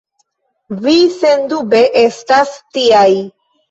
[0.85, 3.09] Vi sendube estas tiaj.